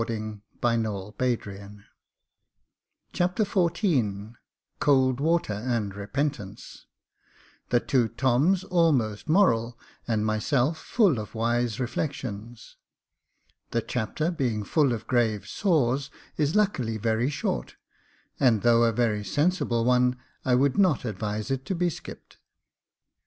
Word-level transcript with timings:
Jacob 0.01 0.39
Faithful 0.63 1.13
121 1.19 1.85
Chapter 3.13 3.43
XIV 3.43 4.33
Cold 4.79 5.19
water 5.19 5.53
and 5.53 5.93
repentance— 5.95 6.87
^The 7.69 7.85
two 7.85 8.07
Toms 8.07 8.63
almost 8.63 9.29
moral, 9.29 9.77
and 10.07 10.25
myself 10.25 10.79
full 10.79 11.19
of 11.19 11.35
wise 11.35 11.79
reflections— 11.79 12.77
The 13.69 13.83
chapter, 13.83 14.31
being 14.31 14.63
full 14.63 14.91
of 14.91 15.05
grave 15.05 15.45
saws, 15.47 16.09
is 16.35 16.55
luckily 16.55 16.97
very 16.97 17.29
short; 17.29 17.75
and 18.39 18.63
though 18.63 18.85
a 18.85 18.91
very 18.91 19.21
lentibU 19.23 19.85
one, 19.85 20.17
I 20.43 20.55
would 20.55 20.79
not 20.79 21.05
advise 21.05 21.51
it 21.51 21.63
to 21.65 21.75
be 21.75 21.91
skipped. 21.91 22.37